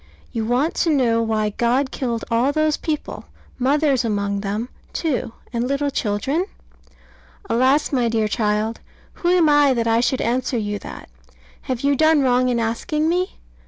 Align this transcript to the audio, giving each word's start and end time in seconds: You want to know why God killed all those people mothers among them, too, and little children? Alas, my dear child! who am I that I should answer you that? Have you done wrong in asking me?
You 0.31 0.45
want 0.47 0.73
to 0.77 0.89
know 0.89 1.21
why 1.21 1.49
God 1.51 1.91
killed 1.91 2.25
all 2.31 2.51
those 2.51 2.75
people 2.75 3.25
mothers 3.59 4.03
among 4.03 4.39
them, 4.39 4.69
too, 4.93 5.33
and 5.53 5.67
little 5.67 5.91
children? 5.91 6.47
Alas, 7.47 7.91
my 7.91 8.09
dear 8.09 8.27
child! 8.27 8.79
who 9.21 9.27
am 9.29 9.47
I 9.47 9.75
that 9.75 9.85
I 9.85 9.99
should 9.99 10.21
answer 10.21 10.57
you 10.57 10.79
that? 10.79 11.07
Have 11.69 11.81
you 11.81 11.95
done 11.95 12.21
wrong 12.23 12.49
in 12.49 12.59
asking 12.59 13.09
me? 13.09 13.37